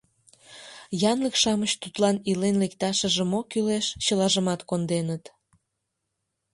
Янлык-шамыч 1.11 1.71
тудлан 1.81 2.15
илен 2.29 2.55
лекташыже 2.63 3.23
мо 3.31 3.39
кӱлеш, 3.51 3.85
чылажымат 4.03 4.61
конденыт. 4.69 5.23